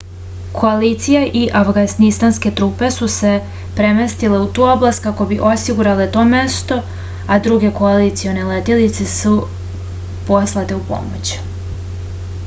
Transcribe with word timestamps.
koalicija 0.59 1.19
i 1.41 1.41
avganistanske 1.57 2.51
trupe 2.59 2.87
su 2.95 3.09
se 3.15 3.33
premestile 3.81 4.39
u 4.45 4.47
tu 4.59 4.65
oblast 4.69 5.03
kako 5.07 5.27
bi 5.33 5.37
osigurale 5.49 6.07
to 6.17 6.23
mesto 6.33 6.79
a 7.37 7.39
druge 7.51 7.71
koalicione 7.83 8.47
letelice 8.53 9.09
su 9.15 9.35
poslate 10.33 10.81
u 10.83 10.83
pomoć 10.91 11.35